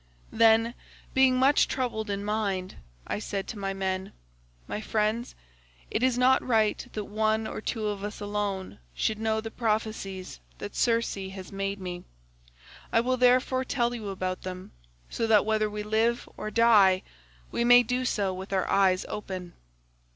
"Then, 0.31 0.73
being 1.13 1.37
much 1.37 1.67
troubled 1.67 2.09
in 2.09 2.25
mind, 2.25 2.77
I 3.05 3.19
said 3.19 3.47
to 3.49 3.59
my 3.59 3.71
men, 3.71 4.13
'My 4.67 4.81
friends, 4.81 5.35
it 5.91 6.01
is 6.01 6.17
not 6.17 6.41
right 6.41 6.87
that 6.93 7.03
one 7.03 7.45
or 7.45 7.61
two 7.61 7.85
of 7.85 8.03
us 8.03 8.19
alone 8.19 8.79
should 8.95 9.19
know 9.19 9.39
the 9.39 9.51
prophecies 9.51 10.39
that 10.57 10.75
Circe 10.75 11.13
has 11.13 11.51
made 11.51 11.79
me, 11.79 12.03
I 12.91 12.99
will 12.99 13.15
therefore 13.15 13.63
tell 13.63 13.93
you 13.93 14.09
about 14.09 14.41
them, 14.41 14.71
so 15.11 15.27
that 15.27 15.45
whether 15.45 15.69
we 15.69 15.83
live 15.83 16.27
or 16.35 16.49
die 16.49 17.03
we 17.51 17.63
may 17.63 17.83
do 17.83 18.03
so 18.03 18.33
with 18.33 18.51
our 18.51 18.67
eyes 18.67 19.05
open. 19.07 19.53